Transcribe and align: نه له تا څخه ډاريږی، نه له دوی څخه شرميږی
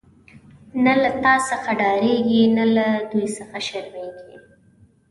نه 0.83 0.93
له 1.01 1.09
تا 1.23 1.33
څخه 1.49 1.69
ډاريږی، 1.81 2.43
نه 2.57 2.65
له 2.75 2.85
دوی 3.11 3.27
څخه 3.37 3.57
شرميږی 3.67 4.35